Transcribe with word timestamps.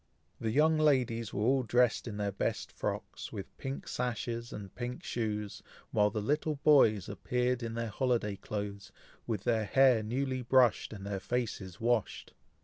The 0.39 0.49
young 0.49 0.79
ladies 0.79 1.31
were 1.31 1.43
all 1.43 1.61
dressed 1.61 2.07
in 2.07 2.17
their 2.17 2.31
best 2.31 2.71
frocks, 2.71 3.31
with 3.31 3.55
pink 3.59 3.87
sashes, 3.87 4.51
and 4.51 4.73
pink 4.73 5.03
shoes; 5.03 5.61
while 5.91 6.09
the 6.09 6.23
little 6.23 6.55
boys 6.63 7.07
appeared 7.07 7.61
in 7.61 7.75
their 7.75 7.89
holiday 7.91 8.35
clothes, 8.37 8.91
with 9.27 9.43
their 9.43 9.65
hair 9.65 10.01
newly 10.01 10.41
brushed, 10.41 10.91
and 10.91 11.05
their 11.05 11.19
faces 11.19 11.79
washed. 11.79 12.33